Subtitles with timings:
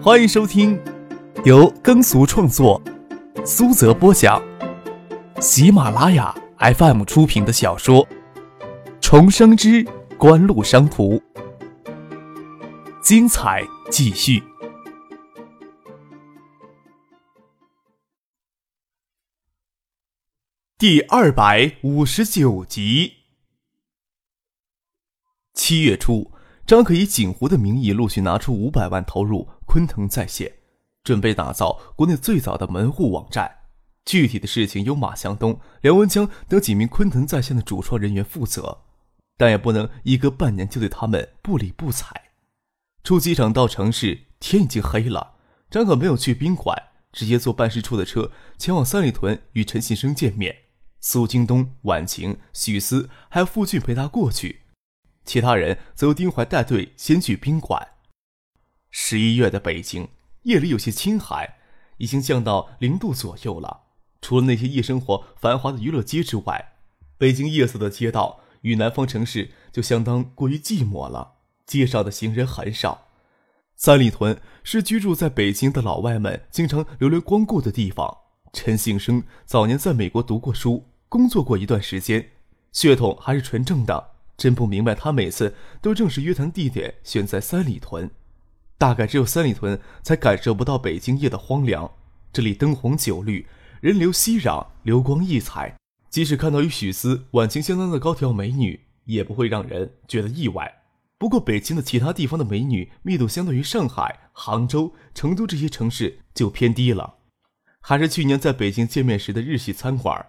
[0.00, 0.80] 欢迎收听
[1.44, 2.80] 由耕俗创作、
[3.44, 4.40] 苏泽播讲、
[5.40, 8.06] 喜马拉雅 FM 出品的小说
[9.00, 9.84] 《重生之
[10.16, 11.14] 官路商途》，
[13.02, 14.40] 精彩继续，
[20.78, 23.14] 第二百五十九集。
[25.54, 26.30] 七月初。
[26.68, 30.52] 张可以锦湖的名义陆续拿出五百万投入昆腾在线，
[31.02, 33.50] 准备打造国内最早的门户网站。
[34.04, 38.82] 具体的事情由马向东、梁文江等几名昆腾在线的主创人员负责，
[39.38, 42.14] 但也不能一隔半年就对他们不理不睬。
[43.02, 45.36] 出机场到城市，天已经黑了。
[45.70, 46.76] 张可没有去宾馆，
[47.14, 50.54] 直接坐办事处的车前往三里屯与陈信生见面。
[51.00, 54.64] 苏京东、婉晴、许思还有傅俊陪他过去。
[55.28, 57.88] 其他人则由丁怀带队先去宾馆。
[58.90, 60.08] 十一月的北京
[60.44, 61.56] 夜里有些清寒，
[61.98, 63.82] 已经降到零度左右了。
[64.22, 66.72] 除了那些夜生活繁华的娱乐街之外，
[67.18, 71.34] 北京夜色的街道与南方城市就相当过于寂寞了。
[71.66, 73.08] 街上的行人很少。
[73.76, 78.16] 三里屯是居住在北京的老外们经常流连光顾的地方。
[78.54, 82.30] 陈信生早年在美国读过书，工作过一段时间，
[82.72, 84.12] 血统还是纯正的。
[84.38, 88.08] 真不明白，他每次都正式约谈地点选在三里屯，
[88.78, 91.90] 大概只有三里屯才感受不到北京夜的荒凉。
[92.32, 93.46] 这里灯红酒绿，
[93.80, 95.74] 人流熙攘，流光溢彩。
[96.08, 100.82] 即使看到与许思、晚晴相当的高挑美女，也不会让人觉得意外。
[101.18, 107.16] 不过，北京的其他地方的美女密度相对于上海、杭州、成都这些城市就偏低了。
[107.80, 110.24] 还是去年在北京见面时的日系餐馆。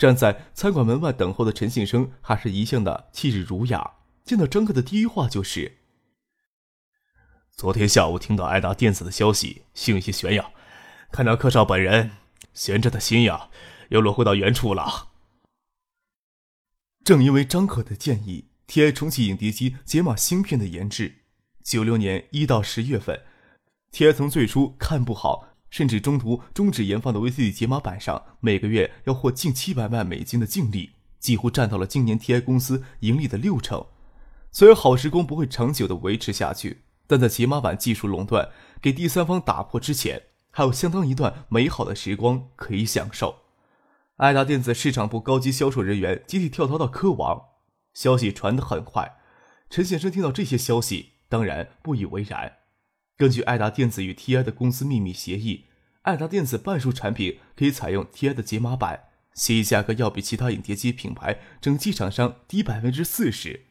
[0.00, 3.96] 站在餐馆门外等候的陈信生还是一向的气质儒雅。
[4.24, 5.76] 见到张克的第一话就是
[7.52, 10.52] ：“昨天下午听到爱达电子的消息，心有些悬呀。
[11.12, 12.12] 看到柯少本人，
[12.54, 13.50] 悬着的心呀，
[13.90, 15.10] 又落回到原处了。”
[17.04, 21.16] 正因为张可的建议，TI 重启影碟机解码芯片的研制。
[21.62, 23.22] 九六年一到十月份
[23.92, 25.49] ，TI 从最初看不好。
[25.70, 33.86] 甚至中途终止研发的 VCD 解码板上，每个月要获近七百万美金的净利，几乎占到了今年 TI 公司盈利的六成。
[34.50, 38.50] 虽然好时光不会长久的维持下去，但在解码板技术垄断
[38.82, 43.36] 给第三方打破之前，还有相当一段美好的时光可以享受。
[44.16, 47.40] 爱达电子市场部高级销售人员集体跳槽到科王，
[47.94, 49.18] 消息传得很快。
[49.70, 52.59] 陈先生听到这些消息，当然不以为然。
[53.20, 55.66] 根据爱达电子与 TI 的公司秘密协议，
[56.00, 63.66] 爱达电子半数产品可以采用 TI 的解码板，协议价格要比其他影碟机品牌整机厂商低百分之四十。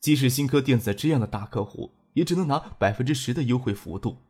[0.00, 4.22] 即使新科电子这样的大客户，也只能拿百分之十的优惠幅度。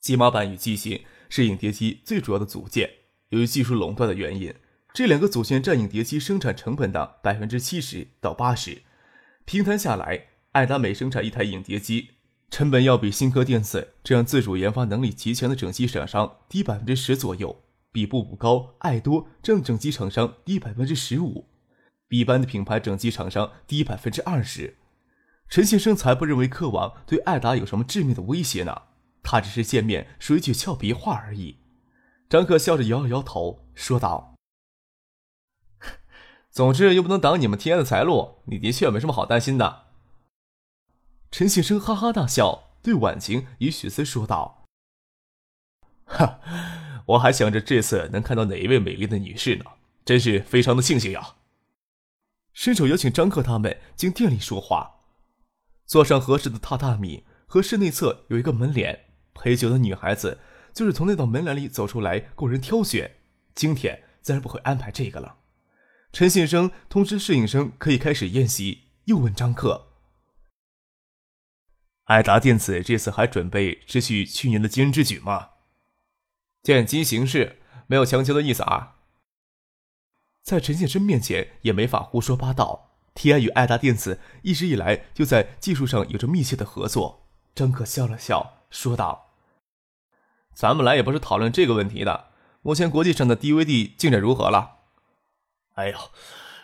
[0.00, 2.90] 解码板与机芯是影碟机最主要的组件，
[3.28, 4.52] 由于技术垄断的原因，
[4.92, 8.82] 这两个组件占影碟机生产成本的百分之七十到八十。
[9.44, 12.08] 平摊下来，爱达每生产一台影碟机。
[12.50, 17.62] 成本要比新科电子这样自主研发能力极强的整机厂商低百分之十左右，
[17.92, 21.46] 比步步高、爱多这样整机厂商低百分之十五，
[22.08, 24.76] 比一般的品牌整机厂商低百分之二十。
[25.48, 28.82] 陈先生才不认为科网对爱达有什么致命的威胁呢，
[29.22, 31.58] 他只是见面说一句俏皮话而已。
[32.28, 34.34] 张克笑着摇了摇头，说道
[36.50, 39.89] ：“总之又不能挡你们 TI 的财路，你的确没什么好担心的。”
[41.30, 44.66] 陈先生哈哈大笑，对婉晴与许思说道
[46.04, 46.40] ：“哈，
[47.06, 49.64] 我还想着这次能看到哪一位美丽的女士呢，
[50.04, 51.36] 真是非常的庆幸呀。”
[52.52, 55.02] 伸手邀请张克他们进店里说话，
[55.86, 60.40] 坐上合适的榻榻米，和室内侧有一个门帘，陪酒的女孩子
[60.74, 63.18] 就是从那道门帘里走出来供人挑选。
[63.54, 65.36] 今天自然不会安排这个了。
[66.12, 69.89] 陈先生通知侍应生可以开始宴席，又问张克。
[72.10, 75.50] 爱达电子这次还准备持续去年的惊人之举吗？
[76.60, 78.96] 见机行事，没有强求的意思啊。
[80.42, 82.90] 在陈先生面前也没法胡说八道。
[83.14, 87.28] TI 与爱达电子一直以来就在技术上有着密切的合作。
[87.54, 89.30] 张可笑了笑，说道
[90.52, 92.30] ：“咱们来也不是讨论这个问题的。
[92.62, 94.78] 目前国际上的 DVD 进展如何了？”
[95.74, 95.98] 哎呦，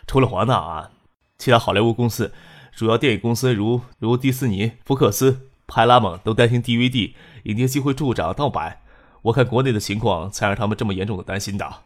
[0.05, 0.91] 除了华纳啊，
[1.37, 2.33] 其他好莱坞公司。
[2.77, 7.11] 主要电影公司如如迪士尼、福克斯、派拉蒙都担心 DVD
[7.45, 8.81] 影碟机会助长盗版。
[9.23, 11.81] 我看国内的情况才让他们这么严重的担心的。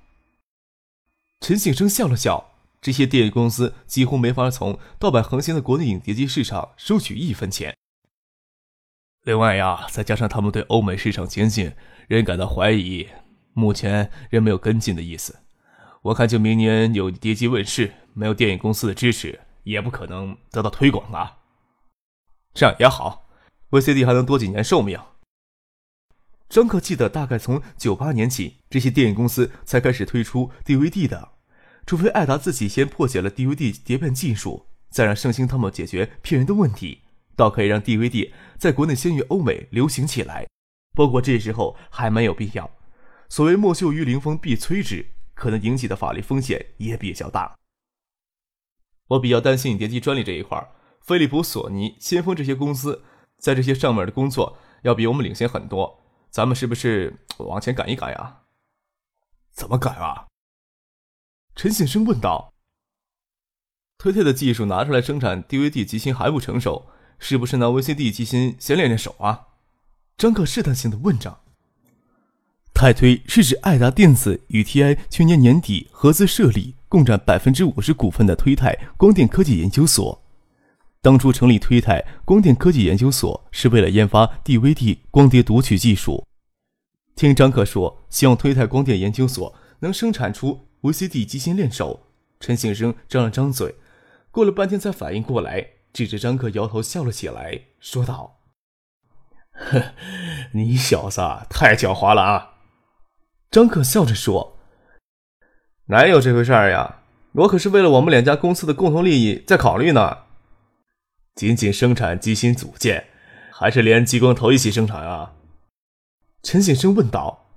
[1.39, 2.51] 陈景生笑了笑，
[2.81, 7.73] 这些电影公司几乎没法从盗版横行的国内影碟机市场收取一分钱。
[9.23, 11.71] 另外呀，再加上他们对欧美市场前景
[12.09, 13.07] 仍感到怀疑，
[13.53, 15.39] 目前仍没有跟进的意思。
[16.01, 21.39] 我看就明年有碟机问世，没有电影公司的支持，也不可能得到推广啊。
[22.53, 23.29] 这样也好
[23.69, 24.99] ，VCD 还能多几年寿命。
[26.49, 31.29] 张克记得，大概从九八年起，这些电影公司才开始推出 DVD 的，
[31.85, 37.03] 除非艾达自己先破解了 DVD 碟片技术，再让盛星他们解决片源的问题。
[37.37, 40.45] 倒可以让 DVD 在国内先于欧美流行起来，
[40.93, 42.69] 不过这时候还没有必要。
[43.29, 47.55] 所谓“莫秀于林风必摧之”，可能引起的法律风险也比较大。
[49.11, 50.71] 我比较担心碟机专利这一块，
[51.01, 53.03] 飞利浦、索尼、先锋这些公司
[53.37, 55.99] 在这些上面的工作要比我们领先很多。
[56.29, 58.43] 咱们是不是往前赶一赶呀？
[59.51, 60.27] 怎么赶啊？
[61.55, 62.53] 陈先生问道。
[63.97, 66.87] 推特的技术拿出来生产 DVD 机芯还不成熟。
[67.19, 69.49] 是不是拿 VCD 机芯先练练手啊？
[70.17, 71.41] 张克试探性的问着。
[72.73, 80.21] 泰推是指爱达电子与 TI 去年年底合资设立、共占百分之五十股份的推泰光电科技研究所。
[81.01, 86.27] 当初成立推泰光电科技研究所是为了研发 DVD 光碟读取技术。
[87.15, 92.07] 听张克说，希望推泰光电研究所能生产出 VCD 机芯练手。
[92.41, 93.75] 陈信生张了张嘴，
[94.29, 95.67] 过了半天才反应过来。
[95.93, 98.39] 指着张克摇头笑了起来，说道
[99.51, 99.93] ：“呵，
[100.53, 102.51] 你小子太狡猾了啊！”
[103.51, 104.57] 张克笑着说
[105.91, 106.99] ：“哪有这回事儿呀？
[107.33, 110.19] 我可是为了我们两家公司的共同利益在考虑呢。
[111.35, 113.07] 仅仅生产机芯组件，
[113.51, 115.33] 还是连激光头一起生产啊？”
[116.43, 117.47] 陈先生问道：“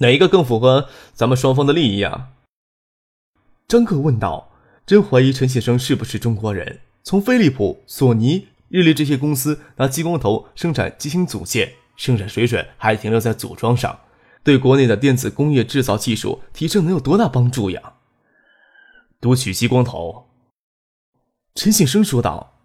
[0.00, 2.32] 哪一个更符合咱们双方的利益啊？”
[3.66, 4.52] 张克问道
[4.84, 14.00] ：“真怀疑陈先生是不是中国人？”从飞利浦、索尼、日立这些公司拿激光头生产机芯组件，生产水准还停留在组装上，
[14.44, 17.94] 对国内的电子工业制造技术提升能有多大帮助呀？
[19.20, 20.28] 读取激光头，
[21.54, 22.58] 陈信生说道：“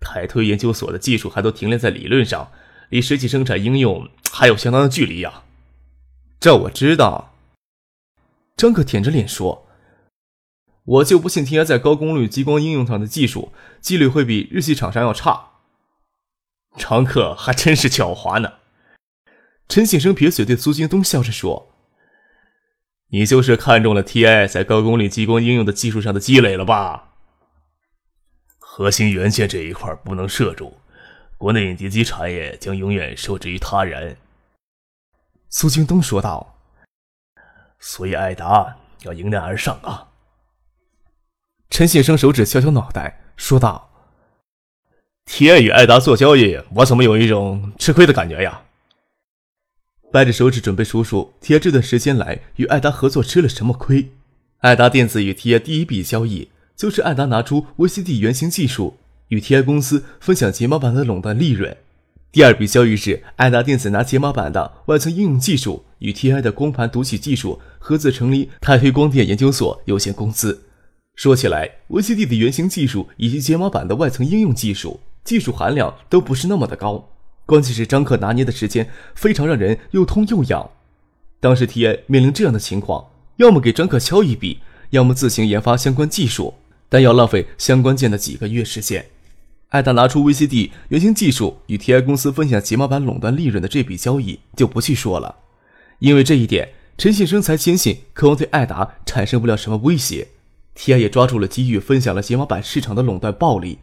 [0.00, 2.50] 台推研究所的技术还都停留在理论上，
[2.88, 5.44] 离实际生产应用还有相当的距离呀。”
[6.40, 7.32] 这我知道。
[8.56, 9.66] 张克舔着脸说。
[10.86, 15.50] 我就不信停留在高功率激光应用上的技术几率会比日系厂商要差。
[16.76, 18.52] 常客还真是狡猾呢。
[19.68, 21.72] 陈景生撇嘴对苏京东笑着说
[23.10, 27.14] ：“你就是看中了 TI 在高功率激光应用的技术上的积累了吧？
[28.58, 30.78] 核心元件这一块不能涉足，
[31.36, 34.16] 国内影碟机产业将永远受制于他人。”
[35.50, 36.54] 苏京东说道。
[37.78, 40.08] 所以艾达要迎难而上啊。
[41.68, 43.90] 陈信生手指敲敲脑袋，说道
[45.26, 48.62] ：“TI 与艾达做交易，我怎么有一种吃亏的感觉呀？”
[50.16, 54.12] 掰着手指准备数数 TI 这段时间来与艾达合作吃了什么亏。
[54.60, 58.96] 艾达电子与 TI 第一笔交易，就是艾达拿出 VCD 原型技术
[59.28, 61.76] 与 TI 公司分享解码板的垄断利润。
[62.32, 70.62] 第二笔交易是艾达电子拿解码板的外层应用技术与 TI 的光盘读取技术合资成立泰黑光电研究所有限公司。
[71.14, 77.10] 说起来，VCD 的原型技术以及解码板的外层应用技术，技术含量都不是那么的高。
[77.46, 80.68] 关键是张克拿捏的时间非常让人又痛又痒。
[81.38, 84.60] 当时 TI 面临这样的情况，要么给张克敲一笔，
[84.90, 86.54] 要么自行研发相关技术，
[86.88, 89.06] 但要浪费相关键的几个月时间。
[89.68, 95.36] 艾达拿出 VCD 原型技术与 TI 公司分享解码板垄断利润的这笔交易就不去说了，
[96.00, 100.28] 因为这一点，陈信生才坚信渴望对艾达产生不了什么威胁。
[100.76, 103.78] TI 也抓住了机遇，分享了解码板市场的垄断暴利。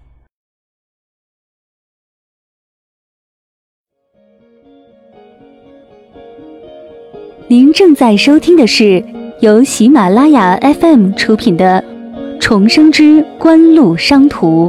[7.49, 9.03] 您正在收听的是
[9.41, 11.83] 由喜马拉雅 FM 出品的
[12.39, 14.67] 《重生之官路商途》。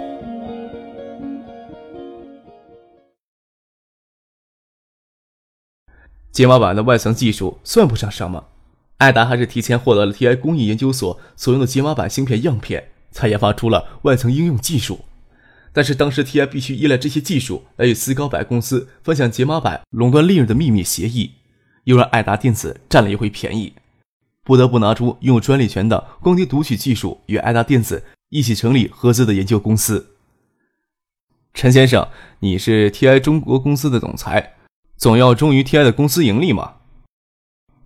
[6.33, 8.45] 解码板的外层技术算不上什么。
[8.99, 15.01] 艾达还是提前获得了 TI 工艺研究所所用的解码板芯片样片，才研发出了外层应用技术。
[15.73, 21.33] 但是当时 TI 必须依赖这些技术来与斯高柏公司分享解码板垄断利润的秘密协议，
[21.85, 23.75] 又让爱达电子占了一回便宜，
[24.43, 30.15] 不得不拿出拥有专利权的光碟读取技术与爱达电子一起成立合资的研究公司。
[31.53, 32.09] 陈先生，
[32.41, 34.55] 你是 TI 中国公司的总裁，
[34.97, 36.79] 总要忠于 TI 的公司盈利嘛？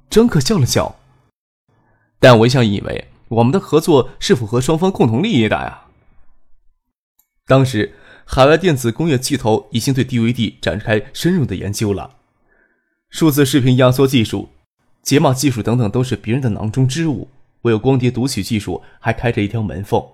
[0.09, 0.97] 张克笑了笑，
[2.19, 5.83] 但我一向以为我们的合作是符合双方共同利益的呀。
[7.47, 12.17] 当时海外电子工业巨头已经对 DVD 展开深入的研究了。
[13.10, 14.50] 数字视频压缩技术、
[15.02, 17.28] 解码技术等等都是别人的囊中之物，
[17.62, 20.04] 唯有光碟读取技术还开着一条门缝。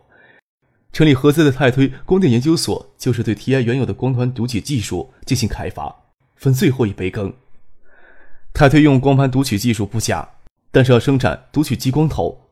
[0.93, 5.95] 成立合资的泰推光电研究所，就是对 TI 原有的光盘读取技术进行开发，
[6.37, 7.35] 分最后一杯羹。
[8.53, 10.29] 泰推用光盘读取技术不假，
[10.71, 12.43] 但是要生产读取激光头，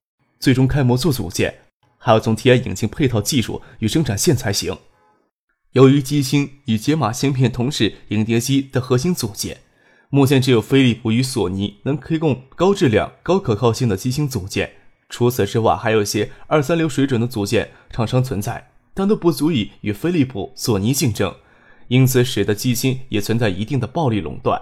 [0.41, 1.55] 最终开模做组件，
[1.99, 4.77] 还要从 TI 引进配套技术与生产线才行。
[5.71, 9.59] 由于机芯与解码芯片同是影碟机的核心组件，
[10.15, 14.71] 目前只有飞利浦与索尼能提供高质量、高可靠性的机芯组件。
[15.09, 21.35] 除此之外，还有一些二三流水准的组件厂商存在，但都不足以与飞利浦、索尼竞争，
[21.89, 24.61] 因此使得机芯也存在一定的暴力垄断。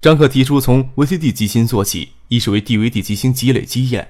[0.00, 4.08] 张克提出从 VCD 机芯做起，一是为 DVD 机芯积累经验，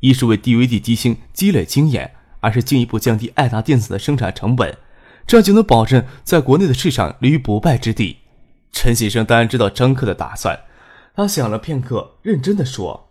[0.00, 4.78] 一是为 DVD 机芯积累经验，二是进一步降低爱达电子的生产成本，
[5.26, 8.16] 这样就能保证在国内的市场立于不败之地。
[8.84, 10.60] 陈先生当然知道张克的打算，
[11.14, 13.08] 他想了片刻，认真的说。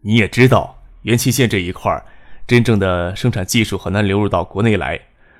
[0.00, 2.02] 你也知道，元器件这一块
[2.46, 4.98] 真正的生产技术很难流入到国内来。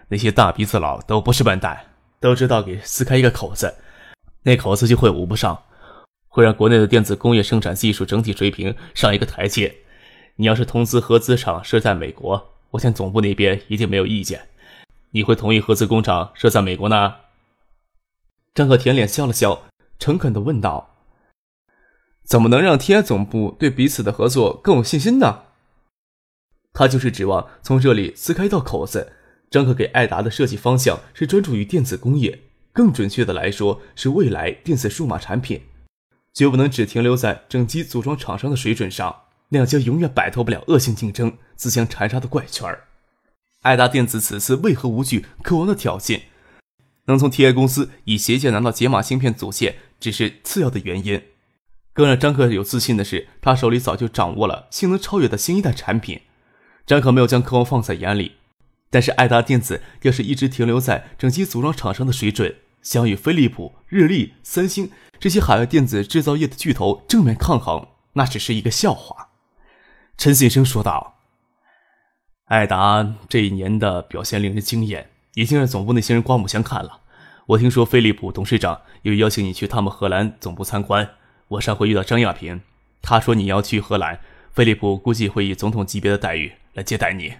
[0.09, 1.81] 那些大鼻子佬都不是笨蛋，
[2.21, 3.75] 都知道给撕开一个口子，
[4.43, 5.59] 那口子就会捂不上，
[6.29, 9.75] 会让国内的电子工业生产技术整体水平上一个台阶。
[10.37, 14.47] 你要是投资合资厂设在美国，我想总部那边一定没有意见。
[15.13, 17.15] 你会同意合资工厂设在美国呢？
[18.55, 19.65] 张可甜脸笑了笑，
[19.99, 20.91] 诚恳地问道。
[22.25, 25.45] 怎么能让 TI 总部对彼此的合作更有信心呢？
[26.75, 29.13] 他就是指望从这里撕开一道口子。
[29.51, 32.41] 张可给艾达的设计方向是专注于电子工业，
[32.73, 35.63] 更准确的来说是未来电子数码产品，
[36.33, 42.85] 绝不能只停留在整机组装厂商的水准上，那样将永远摆脱不了恶性竞争、自相残杀的怪圈儿。
[43.61, 46.23] 爱达电子此次为何无惧科王的挑衅，
[47.07, 51.23] 能从 TI 公司以斜线拿到解码芯片组件，只是次要的原因。
[51.93, 56.23] 更让张克有自信的是，他手里早就掌握了性能超越的新一代产品。
[56.87, 58.37] 张可没有将科王放在眼里，
[58.91, 64.91] 但是爱达电子要是一直停留在整机组装厂商的水准，想与飞利浦、日立、三星
[65.21, 69.29] 这些海外电子制造业的巨头正面抗衡，那只是一个笑话。
[70.17, 71.21] 陈信生说道
[72.47, 77.01] ：“爱达这一年的表现令人惊艳，已经让总部那些人刮目相看了。
[77.47, 81.15] 我听说飞利浦董事长又邀请你去他们荷兰总部参观。”
[81.53, 82.63] 我上回遇到张亚平，
[83.03, 84.21] 他说你要去荷兰，
[84.53, 87.35] 飞利浦估计会以总统级别的待遇来接待你。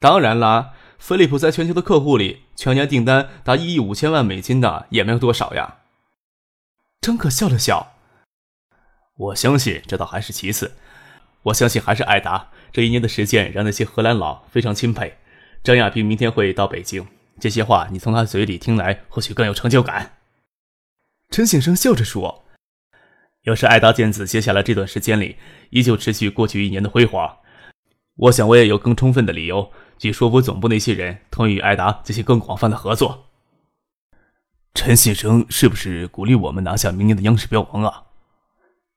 [0.00, 5.76] 当然啦，飞利浦在全球的客户里，全年订单达一亿五千万美金的也没有多少呀。
[7.00, 7.92] 张可笑了笑，
[9.16, 10.76] 我相信这倒还是其次，
[11.44, 15.18] 我相信还是艾达这一年的时间让那些荷兰佬非常钦佩。
[15.62, 17.06] 张亚平明天会到北京，
[17.38, 20.14] 这些话你从他嘴里听来或许更有成就感。
[21.30, 22.44] 陈先生笑着说。
[23.44, 25.36] 要是爱达电子接下来这段时间里
[25.70, 27.38] 依旧持续过去一年的辉煌，
[28.14, 33.26] 我想我也有更充分的理由去说服总部那些人同意与爱达进行更广泛的合作。
[34.74, 38.04] 陈先生是不是鼓励我们拿下明年的央视标王啊？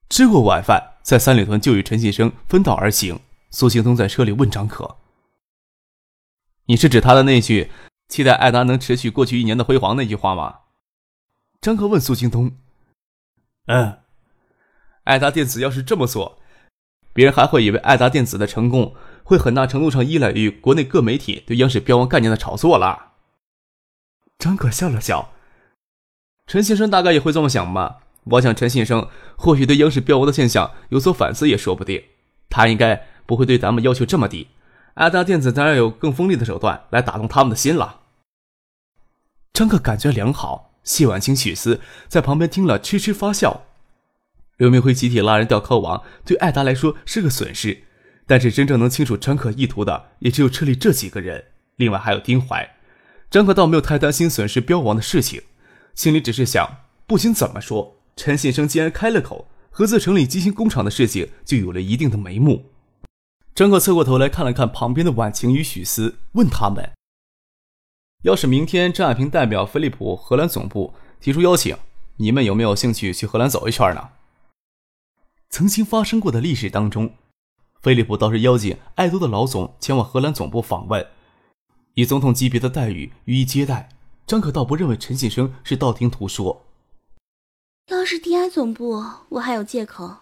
[0.10, 3.20] 吃过晚饭，在三里屯就与陈先生分道而行。
[3.50, 4.98] 苏兴东在车里问张可
[6.66, 7.72] ：“你是指他的那句
[8.08, 10.60] 期待艾达能持续过去一年的辉煌那句话吗？”
[11.62, 12.52] 张可问苏兴东
[13.68, 14.00] ：“嗯。”
[15.06, 16.40] 爱达电子要是这么做，
[17.14, 23.14] 别人还会以为爱达电子的成功会很大程度上依赖于国内各媒体对央视标王概念的炒作啦。
[24.40, 25.32] 张可笑了笑，
[26.48, 28.00] 陈先生大概也会这么想吧。
[28.24, 32.04] 我想陈先生或许对央视标王的现象有所反思也说不定。
[32.50, 34.48] 他应该不会对咱们要求这么低。
[34.96, 38.02] 艾达电子当然有更锋利的手段来打动他们的心了。
[39.54, 43.66] 张可感觉良好，谢婉清、许思在旁边听了痴痴发笑。
[44.56, 47.84] 刘明辉集体拉人调科王，对艾达来说是个损失，
[48.26, 51.44] 但是真正能清楚张可意图的也只有车里这几个人，
[51.76, 52.76] 另外还有丁怀。
[53.30, 55.42] 张可倒没有太担心损失标王的事情，
[55.94, 62.72] 心里只是想，不仅怎么说，陈先生既然开了口，合资成立机芯工厂的事情就有了一定的眉目。
[63.56, 66.92] 张可侧过头来看了看旁边的婉晴与许思，问他们：
[68.24, 71.78] 要是明天张亚平代表飞利浦荷兰总部提出邀请，
[72.18, 74.10] 你们有没有兴趣去荷兰走一圈呢？
[75.50, 77.16] 曾经发生过的历史当中，
[77.82, 81.08] 飞利浦倒是邀请爱多的老总前往荷兰总部访问，
[81.94, 83.88] 以总统级别的待遇予以接待。
[84.28, 86.66] 张可倒不认为陈信生是道听途说。
[87.88, 90.18] 要是 DI 总部，我还有借口。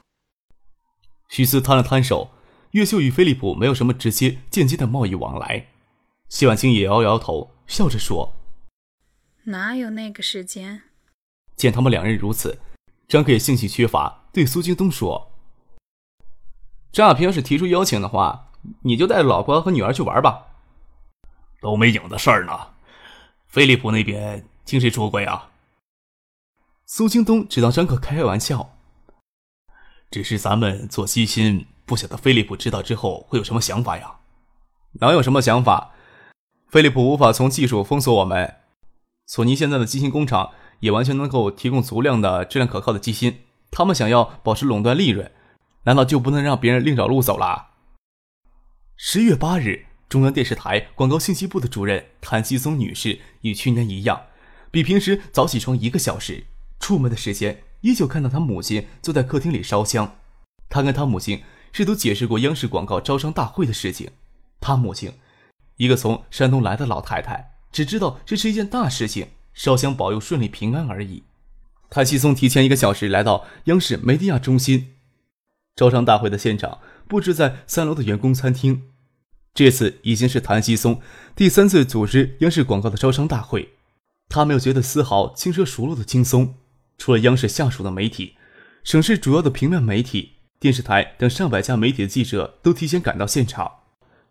[1.30, 2.30] 许思摊了摊手，
[2.74, 5.68] 越秀与飞利浦没有什么直接、间接的贸易往来，
[6.27, 8.34] 谢婉清也摇摇头，笑着说
[9.46, 10.82] ：“哪有那个时间？”
[11.56, 12.60] 见他们两人如此，
[13.08, 15.32] 张克也兴趣缺乏，对苏京东说
[16.92, 18.51] ：“张亚平要是提出邀请的话，
[18.82, 20.48] 你就带着老婆和女儿去玩吧。
[21.62, 22.74] 都没影的事儿呢。
[23.48, 25.50] 飞利浦那边听谁说过呀？”
[26.88, 28.75] 苏京东只当张可开玩笑，
[30.10, 34.18] 只是咱们做机芯，不晓得飞利浦知道之后会有什么想法呀？
[35.00, 35.92] 能有什么想法？
[36.70, 38.56] 飞利浦无法从技术封锁我们，
[39.28, 40.52] 索尼现在的机芯工厂。
[40.80, 45.32] 也完全能够提供足量的质量可靠的机芯，他们想要保持垄断利润，
[45.86, 47.68] 难道就不能让别人另找路走了？
[48.98, 54.24] 十月八日，中央电视台广告信息部的主任谭希松女士与去年一样，
[54.72, 56.48] 比平时早起床一个小时，
[56.82, 60.18] 出门的时间依旧看到她母亲坐在客厅里烧香。
[60.68, 61.42] 她跟她母亲
[61.74, 64.12] 试图解释过央视广告招商大会的事情，
[64.62, 65.12] 他母亲，
[65.75, 69.27] 一个从山东来的老太太，只知道这是一件大事情。
[69.53, 71.22] 烧香保佑顺利平安而已。
[71.88, 74.96] 谭希松提前一个小时来到央视梅迪亚中心，
[75.75, 78.89] 招商大会的现场布置在三楼的员工餐厅。
[79.53, 81.00] 这次已经是谭希松
[81.36, 83.75] 第三次组织央视广告的招商大会，
[84.27, 86.56] 他没有觉得丝毫轻车熟路的轻松。
[86.98, 88.36] 除了央视下属的媒体，
[88.84, 90.33] 省市主要的平面媒体、
[90.63, 93.70] 电视台等上百家媒体的记者都提前赶到现场。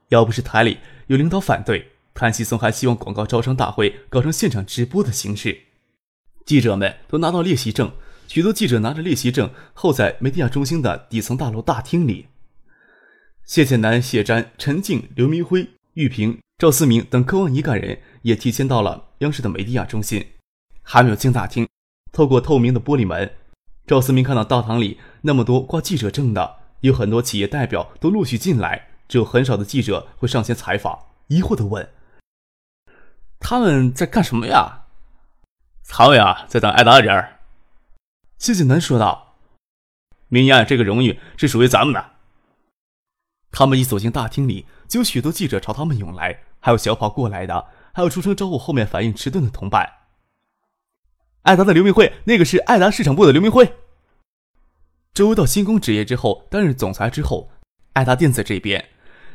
[0.09, 1.91] 要不是台里有领导反对。
[2.15, 5.65] 谭希松还希望广告招商大会搞成现场直播的形式，
[6.47, 7.93] 记者们都拿到列席证，
[8.29, 12.29] 许多记者拿着列席证候在梅地亚中心的底层大楼大厅里。
[13.45, 20.27] 谢建南、谢瞻、陈静、刘明辉、玉萍、赵思明等科望一干人也提前到了央视的梅地亚中心，
[20.83, 21.69] 还没有进大厅，
[22.11, 23.31] 透过透明的玻璃门，
[23.93, 31.87] 赵思明看到大堂里那么多挂记者证的，有很多企业代表都陆续进来，只有很少的记者会上前采访，疑惑地问。
[33.39, 34.85] 他们在干什么呀？
[35.87, 37.23] 他们啊，在等艾达人。
[38.39, 39.35] 谢景南说道
[40.29, 42.13] ：“明艳，这个荣誉是属于咱们的。”
[43.53, 49.87] 他们一走进大厅里，就有许多记者朝他们涌来，还有小跑过来的，还有出声招呼后面反应迟钝的同伴。
[51.43, 53.71] 艾达的刘明辉，那个是艾达市场部的刘明辉。
[55.15, 57.51] 周围到新宫职业之后担任总裁之后，
[57.93, 58.83] 艾达电子这边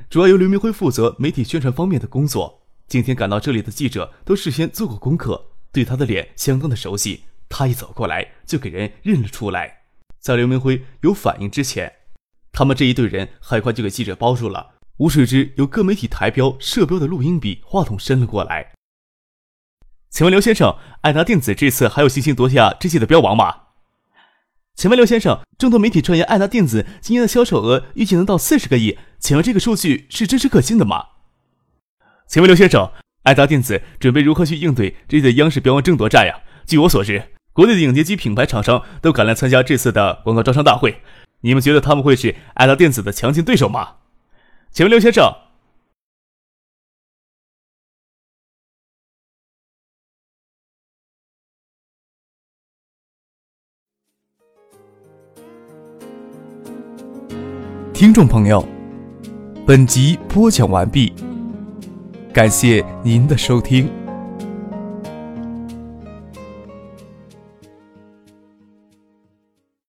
[0.10, 2.64] 主要由刘明辉负责媒体宣传方面的工作。
[2.88, 7.26] 今天赶到这里的记者都事先做过功课，对他的脸相当的熟悉。
[7.48, 9.82] 他一走过来就给人认了出来。
[10.20, 11.94] 在刘明辉有反应之前，
[12.52, 14.72] 他们这一队人很快就给记者包住了。
[14.98, 18.74] 无水之有各媒体台标、社标的录音笔、话筒伸了过来。
[20.10, 23.67] 请问刘先生，爱达电子这次还有信心夺下这届的标王吗？
[24.78, 31.04] 请问刘先生，众多媒体传言爱达电子今年的销售额预计能到四十个亿，请问这个数据是真实可信的吗？
[32.28, 32.92] 请问刘先生，
[33.24, 36.42] 爱达电子准备如何去应对这次的央视标王争夺战呀？
[36.68, 41.02] 据我所知，国内的影碟机品牌厂商都赶来参加这次的广告招商大会，
[41.42, 43.96] 你们觉得他们会是爱达电子的强劲对手吗？
[44.72, 45.34] 请问刘先生，
[58.00, 58.64] 听众朋友，
[59.66, 61.12] 本集播讲完毕。
[62.32, 63.90] 感谢您的收听。